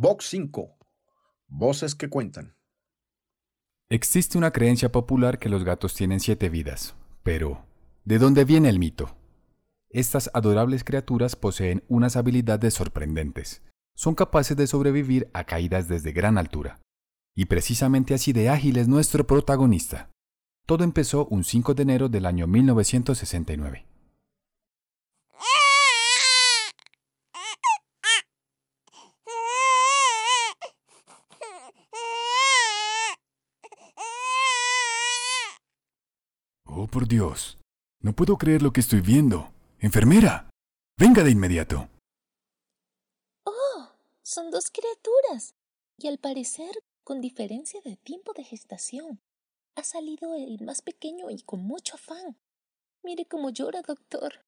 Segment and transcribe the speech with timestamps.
[0.00, 0.78] Vox 5.
[1.48, 2.54] Voces que cuentan.
[3.90, 6.94] Existe una creencia popular que los gatos tienen siete vidas,
[7.24, 7.64] pero
[8.04, 9.16] ¿de dónde viene el mito?
[9.90, 13.64] Estas adorables criaturas poseen unas habilidades sorprendentes.
[13.96, 16.80] Son capaces de sobrevivir a caídas desde gran altura.
[17.34, 20.10] Y precisamente así de ágil es nuestro protagonista.
[20.64, 23.84] Todo empezó un 5 de enero del año 1969.
[36.88, 37.58] Por Dios.
[38.00, 39.52] No puedo creer lo que estoy viendo.
[39.78, 40.50] Enfermera.
[40.96, 41.88] Venga de inmediato.
[43.44, 43.92] Oh,
[44.22, 45.54] son dos criaturas.
[45.96, 46.70] Y al parecer,
[47.04, 49.20] con diferencia de tiempo de gestación.
[49.76, 52.36] Ha salido el más pequeño y con mucho afán.
[53.02, 54.44] Mire cómo llora, doctor.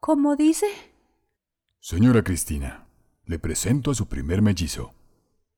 [0.00, 0.66] ¿Cómo dice?
[1.78, 2.88] Señora Cristina,
[3.26, 4.94] le presento a su primer mellizo.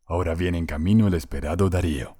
[0.04, 2.16] Ahora viene en camino el esperado Darío.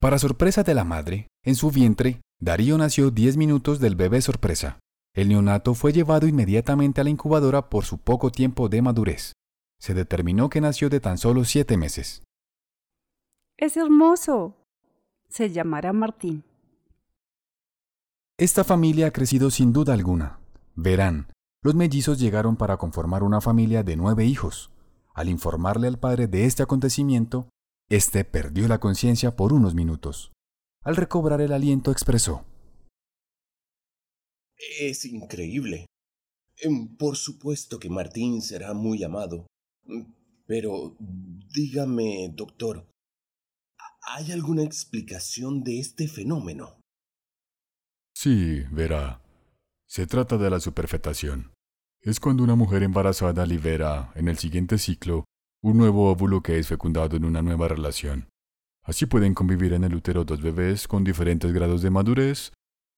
[0.00, 4.78] Para sorpresa de la madre, en su vientre, Darío nació 10 minutos del bebé sorpresa.
[5.14, 9.32] El neonato fue llevado inmediatamente a la incubadora por su poco tiempo de madurez.
[9.78, 12.22] Se determinó que nació de tan solo 7 meses.
[13.56, 14.56] Es hermoso.
[15.28, 16.44] Se llamará Martín.
[18.38, 20.38] Esta familia ha crecido sin duda alguna.
[20.74, 21.30] Verán,
[21.62, 24.70] los mellizos llegaron para conformar una familia de nueve hijos.
[25.12, 27.50] Al informarle al padre de este acontecimiento,
[27.90, 30.32] éste perdió la conciencia por unos minutos.
[30.82, 32.44] Al recobrar el aliento expresó.
[34.80, 35.86] Es increíble.
[36.56, 39.46] Em, Por supuesto que Martín será muy amado.
[40.46, 40.96] Pero
[41.54, 42.86] dígame, doctor,
[44.02, 46.80] ¿hay alguna explicación de este fenómeno?
[48.14, 49.22] Sí, verá.
[49.86, 51.52] Se trata de la superfetación.
[52.02, 55.24] Es cuando una mujer embarazada libera, en el siguiente ciclo,
[55.62, 58.28] un nuevo óvulo que es fecundado en una nueva relación.
[58.82, 62.52] Así pueden convivir en el útero dos bebés con diferentes grados de madurez,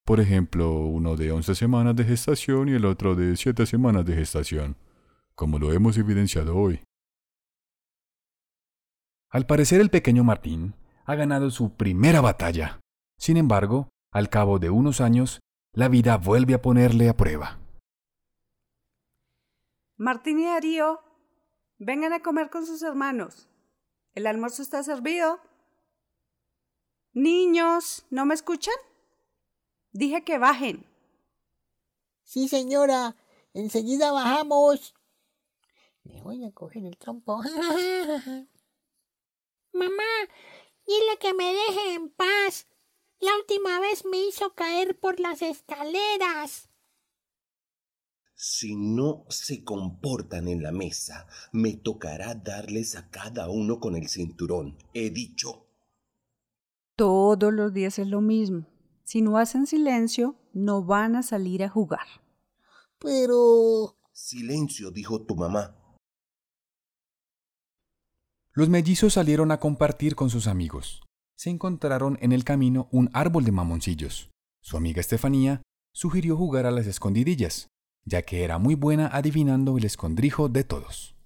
[0.04, 4.14] por ejemplo, uno de 11 semanas de gestación y el otro de 7 semanas de
[4.14, 4.76] gestación,
[5.34, 6.82] como lo hemos evidenciado hoy.
[9.30, 12.80] Al parecer el pequeño Martín ha ganado su primera batalla.
[13.16, 15.40] Sin embargo, al cabo de unos años,
[15.72, 17.58] la vida vuelve a ponerle a prueba.
[19.96, 21.00] Martín y Darío,
[21.78, 23.48] vengan a comer con sus hermanos.
[24.14, 25.40] El almuerzo está servido.
[27.14, 28.74] Niños, ¿no me escuchan?
[29.92, 30.86] Dije que bajen.
[32.24, 33.16] Sí, señora.
[33.52, 34.94] Enseguida bajamos.
[36.04, 37.42] Le voy a coger el trompo.
[39.72, 40.12] Mamá,
[40.86, 42.66] dile que me deje en paz.
[43.20, 46.70] La última vez me hizo caer por las escaleras.
[48.34, 54.08] Si no se comportan en la mesa, me tocará darles a cada uno con el
[54.08, 54.78] cinturón.
[54.94, 55.61] He dicho.
[56.96, 58.66] Todos los días es lo mismo.
[59.04, 62.06] Si no hacen silencio, no van a salir a jugar.
[62.98, 63.96] Pero...
[64.12, 65.76] Silencio, dijo tu mamá.
[68.52, 71.02] Los mellizos salieron a compartir con sus amigos.
[71.34, 74.30] Se encontraron en el camino un árbol de mamoncillos.
[74.60, 77.68] Su amiga Estefanía sugirió jugar a las escondidillas,
[78.04, 81.16] ya que era muy buena adivinando el escondrijo de todos.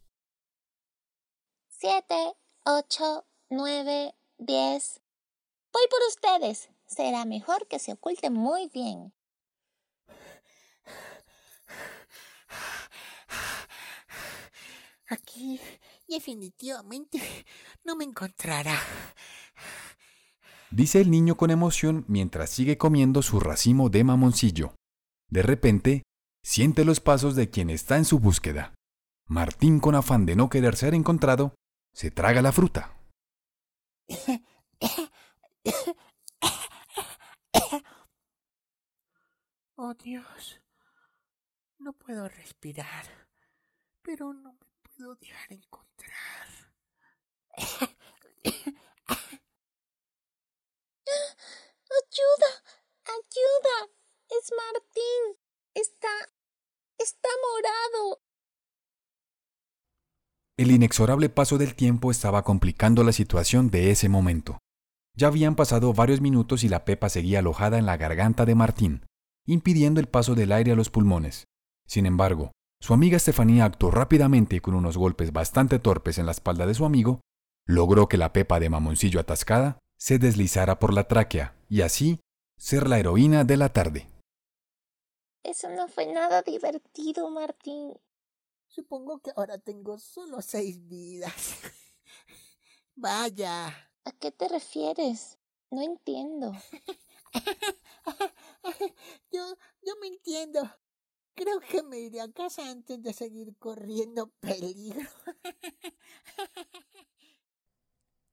[1.69, 2.35] Siete,
[2.65, 5.01] ocho, nueve, diez.
[5.77, 6.71] Voy por ustedes.
[6.87, 9.13] Será mejor que se oculten muy bien.
[15.07, 15.61] Aquí
[16.09, 17.21] definitivamente
[17.85, 18.81] no me encontrará.
[20.71, 24.77] Dice el niño con emoción mientras sigue comiendo su racimo de mamoncillo.
[25.29, 26.05] De repente,
[26.43, 28.75] siente los pasos de quien está en su búsqueda.
[29.27, 31.55] Martín, con afán de no querer ser encontrado,
[31.93, 32.97] se traga la fruta.
[39.79, 40.63] Oh Dios,
[41.79, 43.29] no puedo respirar,
[44.01, 46.49] pero no me puedo dejar encontrar.
[51.97, 52.51] ¡Ayuda!
[53.05, 53.93] ¡Ayuda!
[54.31, 55.37] Es Martín.
[55.75, 56.09] Está...
[56.97, 58.23] está morado.
[60.57, 64.59] El inexorable paso del tiempo estaba complicando la situación de ese momento.
[65.17, 69.07] Ya habían pasado varios minutos y la pepa seguía alojada en la garganta de Martín,
[69.47, 71.45] impidiendo el paso del aire a los pulmones.
[71.87, 76.33] Sin embargo, su amiga Estefanía actuó rápidamente y con unos golpes bastante torpes en la
[76.33, 77.23] espalda de su amigo,
[77.65, 82.21] logró que la pepa de mamoncillo atascada se deslizara por la tráquea y así
[82.59, 84.09] ser la heroína de la tarde.
[85.43, 87.95] Eso no fue nada divertido, Martín.
[88.67, 91.33] Supongo que ahora tengo solo seis vidas.
[92.95, 93.86] Vaya.
[94.07, 95.37] ¿A qué te refieres?
[95.69, 96.53] No entiendo.
[99.33, 99.43] yo,
[99.83, 100.61] yo me entiendo.
[101.35, 105.01] Creo que me iré a casa antes de seguir corriendo peligro.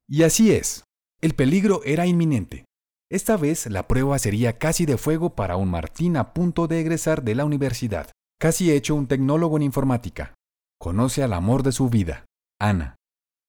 [0.08, 0.84] Y así es.
[1.22, 2.66] El peligro era inminente.
[3.10, 7.24] Esta vez la prueba sería casi de fuego para un Martín a punto de egresar
[7.24, 10.36] de la universidad, casi hecho un tecnólogo en informática.
[10.80, 12.26] Conoce al amor de su vida,
[12.60, 12.96] Ana,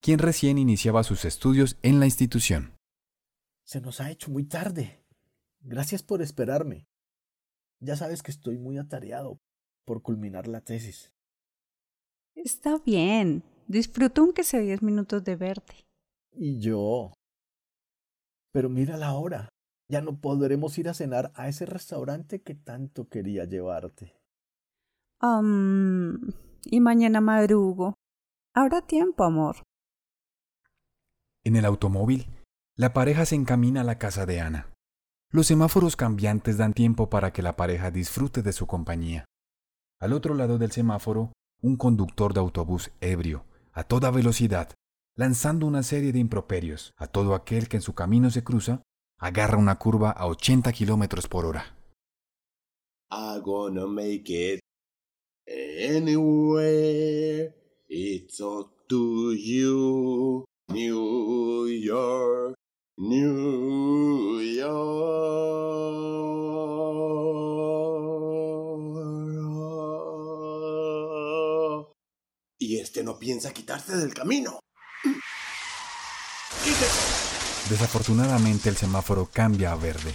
[0.04, 2.76] quien recién iniciaba sus estudios en la institución.
[3.64, 5.02] Se nos ha hecho muy tarde.
[5.60, 6.86] Gracias por esperarme.
[7.80, 9.40] Ya sabes que estoy muy atareado
[9.86, 11.10] por culminar la tesis.
[12.34, 13.44] Está bien.
[13.66, 15.86] Disfruto aunque sea diez minutos de verte.
[16.32, 17.14] Y yo.
[18.52, 19.48] Pero mira la hora.
[19.88, 24.14] Ya no podremos ir a cenar a ese restaurante que tanto quería llevarte.
[25.22, 26.28] Um,
[26.66, 27.94] y mañana madrugo.
[28.54, 29.62] Habrá tiempo, amor.
[31.44, 32.26] En el automóvil,
[32.74, 34.72] la pareja se encamina a la casa de Ana.
[35.30, 39.26] Los semáforos cambiantes dan tiempo para que la pareja disfrute de su compañía.
[40.00, 44.72] Al otro lado del semáforo, un conductor de autobús ebrio, a toda velocidad,
[45.16, 48.82] lanzando una serie de improperios a todo aquel que en su camino se cruza,
[49.18, 51.76] agarra una curva a 80 kilómetros por hora.
[53.10, 54.60] I'm gonna make it
[55.46, 57.54] anywhere.
[57.86, 60.44] It's up to you,
[60.74, 62.56] New York,
[62.96, 65.14] New York.
[72.58, 74.58] Y este no piensa quitarse del camino.
[77.70, 80.12] Desafortunadamente el semáforo cambia a verde.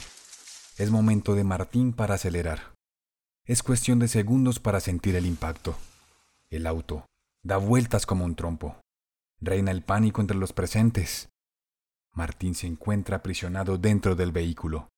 [0.77, 2.73] Es momento de Martín para acelerar.
[3.45, 5.77] Es cuestión de segundos para sentir el impacto.
[6.49, 7.05] El auto
[7.43, 8.75] da vueltas como un trompo.
[9.41, 11.29] Reina el pánico entre los presentes.
[12.11, 14.89] Martín se encuentra aprisionado dentro del vehículo.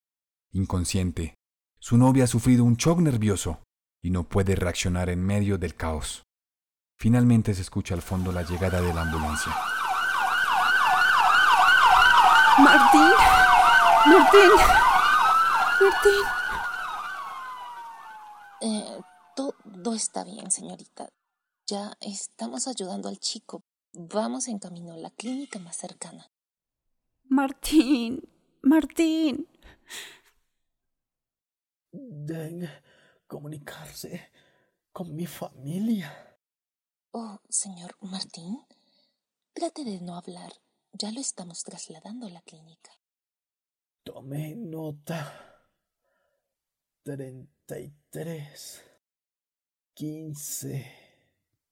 [0.52, 1.36] Inconsciente,
[1.80, 3.62] su novia ha sufrido un shock nervioso
[4.02, 6.24] y no puede reaccionar en medio del caos.
[6.98, 9.56] Finalmente se escucha al fondo la llegada de la ambulancia.
[12.58, 13.12] Martín.
[14.08, 14.52] Martín.
[15.82, 16.24] Martín.
[18.62, 19.02] Eh,
[19.36, 21.10] todo está bien, señorita.
[21.68, 23.62] Ya estamos ayudando al chico.
[23.94, 26.32] Vamos en camino a la clínica más cercana.
[27.26, 28.22] Martín.
[28.62, 29.48] Martín.
[31.92, 32.70] Deben
[33.28, 34.32] comunicarse
[34.92, 36.38] con mi familia.
[37.12, 38.62] Oh, señor Martín,
[39.54, 40.54] trate de no hablar.
[40.94, 42.92] Ya lo estamos trasladando a la clínica.
[44.04, 45.60] Tome nota.
[47.04, 48.84] 33,
[49.94, 50.86] 15,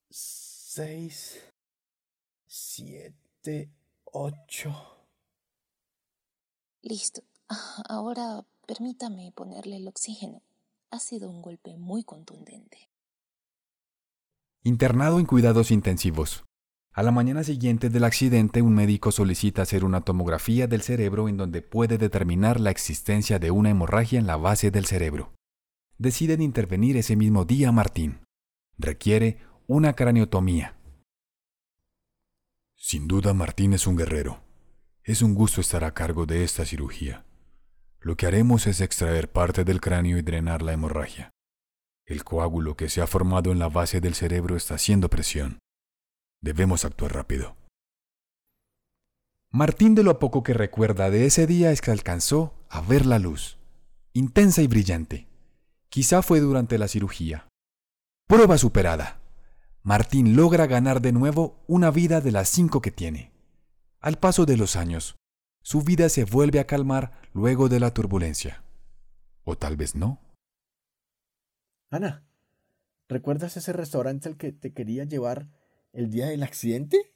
[0.10, 1.54] 6,
[2.60, 3.72] 7,
[4.04, 4.76] 8.
[6.82, 7.22] Listo.
[7.48, 10.42] Ah, Ahora permítame ponerle el oxígeno.
[10.92, 12.90] Ha sido un golpe muy contundente.
[14.64, 16.44] Internado en cuidados intensivos.
[16.92, 21.38] A la mañana siguiente del accidente, un médico solicita hacer una tomografía del cerebro en
[21.38, 25.34] donde puede determinar la existencia de una hemorragia en la base del cerebro.
[25.98, 28.20] Deciden intervenir ese mismo día Martín.
[28.78, 30.79] Requiere una craniotomía.
[32.82, 34.42] Sin duda Martín es un guerrero.
[35.04, 37.26] Es un gusto estar a cargo de esta cirugía.
[38.00, 41.30] Lo que haremos es extraer parte del cráneo y drenar la hemorragia.
[42.06, 45.60] El coágulo que se ha formado en la base del cerebro está haciendo presión.
[46.42, 47.58] Debemos actuar rápido.
[49.52, 53.20] Martín de lo poco que recuerda de ese día es que alcanzó a ver la
[53.20, 53.58] luz,
[54.14, 55.28] intensa y brillante.
[55.90, 57.50] Quizá fue durante la cirugía.
[58.26, 59.20] Prueba superada.
[59.84, 63.32] Martín logra ganar de nuevo una vida de las cinco que tiene.
[64.02, 65.16] Al paso de los años,
[65.62, 68.64] su vida se vuelve a calmar luego de la turbulencia.
[69.44, 70.20] O tal vez no.
[71.90, 72.26] Ana,
[73.08, 75.50] ¿recuerdas ese restaurante al que te quería llevar
[75.94, 77.14] el día del accidente?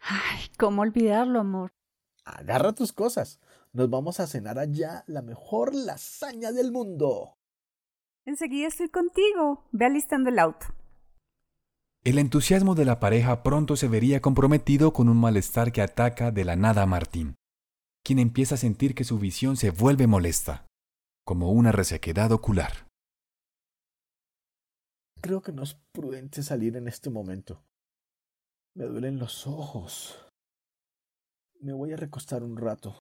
[0.00, 1.72] Ay, ¿cómo olvidarlo, amor?
[2.24, 3.40] Agarra tus cosas.
[3.72, 7.35] Nos vamos a cenar allá la mejor lasaña del mundo.
[8.26, 9.64] Enseguida estoy contigo.
[9.70, 10.66] Ve alistando el auto.
[12.02, 16.44] El entusiasmo de la pareja pronto se vería comprometido con un malestar que ataca de
[16.44, 17.36] la nada a Martín,
[18.04, 20.66] quien empieza a sentir que su visión se vuelve molesta,
[21.24, 22.88] como una resequedad ocular.
[25.20, 27.64] Creo que no es prudente salir en este momento.
[28.74, 30.28] Me duelen los ojos.
[31.60, 32.98] Me voy a recostar un rato.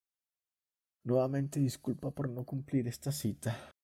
[1.03, 3.74] Nuevamente disculpa por no cumplir esta cita.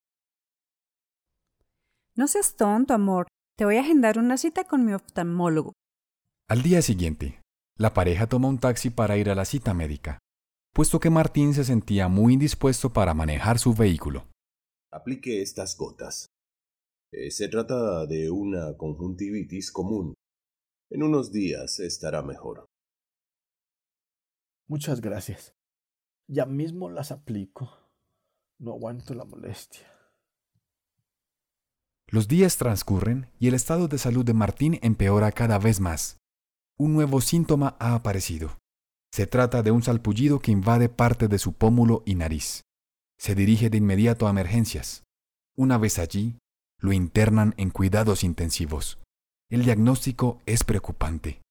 [2.15, 3.27] No seas tonto, amor.
[3.58, 5.74] Te voy a agendar una cita con mi oftalmólogo.
[6.50, 7.39] Al día siguiente,
[7.77, 10.20] la pareja toma un taxi para ir a la cita médica,
[10.74, 14.27] puesto que Martín se sentía muy indispuesto para manejar su vehículo.
[14.91, 16.25] Aplique estas gotas.
[17.13, 20.13] Eh, se trata de una conjuntivitis común.
[20.89, 22.65] En unos días estará mejor.
[24.68, 25.53] Muchas gracias.
[26.27, 27.70] Ya mismo las aplico.
[28.60, 29.88] No aguanto la molestia.
[32.13, 36.18] Los días transcurren y el estado de salud de Martín empeora cada vez más.
[36.77, 38.58] Un nuevo síntoma ha aparecido.
[39.13, 42.63] Se trata de un salpullido que invade parte de su pómulo y nariz.
[43.18, 45.03] Se dirige de inmediato a emergencias.
[45.56, 46.38] Una vez allí,
[46.80, 49.00] lo internan en cuidados intensivos.
[49.50, 51.41] El diagnóstico es preocupante.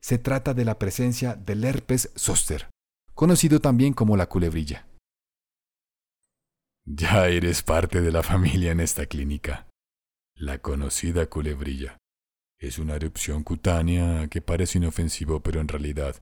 [0.00, 2.70] Se trata de la presencia del herpes zóster,
[3.12, 4.86] conocido también como la culebrilla.
[6.86, 9.66] Ya eres parte de la familia en esta clínica.
[10.38, 11.96] La conocida culebrilla.
[12.60, 16.20] Es una erupción cutánea que parece inofensivo pero en realidad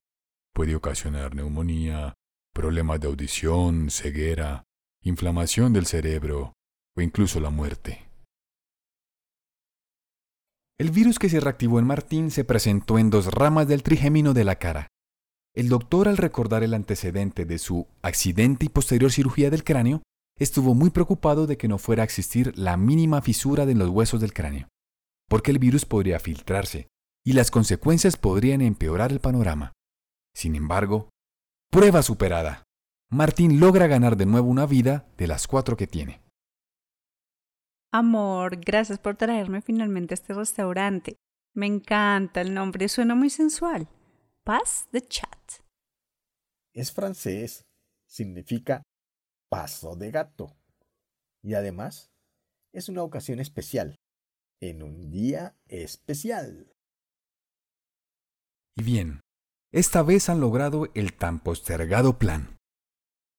[0.53, 2.13] puede ocasionar neumonía,
[2.53, 4.63] problemas de audición, ceguera,
[5.01, 6.53] inflamación del cerebro
[6.95, 8.07] o incluso la muerte.
[10.79, 14.45] El virus que se reactivó en Martín se presentó en dos ramas del trigémino de
[14.45, 14.87] la cara.
[15.53, 20.03] El doctor, al recordar el antecedente de su accidente y posterior cirugía del cráneo,
[20.37, 24.21] estuvo muy preocupado de que no fuera a existir la mínima fisura en los huesos
[24.21, 24.67] del cráneo,
[25.29, 26.87] porque el virus podría filtrarse
[27.23, 29.73] y las consecuencias podrían empeorar el panorama.
[30.33, 31.09] Sin embargo,
[31.71, 32.63] prueba superada.
[33.09, 36.21] Martín logra ganar de nuevo una vida de las cuatro que tiene.
[37.91, 41.15] Amor, gracias por traerme finalmente a este restaurante.
[41.53, 43.87] Me encanta el nombre, suena muy sensual.
[44.43, 45.39] Paz de chat.
[46.73, 47.63] Es francés.
[48.05, 48.83] Significa
[49.55, 50.57] paso de gato.
[51.41, 52.11] Y además,
[52.73, 53.95] es una ocasión especial,
[54.61, 56.73] en un día especial.
[58.75, 59.21] Y bien,
[59.71, 62.57] esta vez han logrado el tan postergado plan.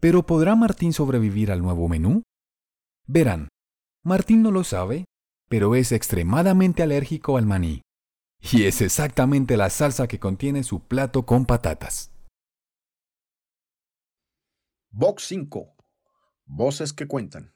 [0.01, 2.23] ¿Pero podrá Martín sobrevivir al nuevo menú?
[3.07, 3.49] Verán,
[4.03, 5.05] Martín no lo sabe,
[5.51, 7.83] pero es extremadamente alérgico al maní.
[8.41, 12.11] Y es exactamente la salsa que contiene su plato con patatas.
[14.91, 15.76] Box 5.
[16.47, 17.56] Voces que cuentan.